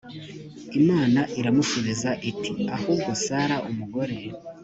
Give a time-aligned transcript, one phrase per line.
[0.79, 4.17] imana iramusubiza iti ahubwo sara umugore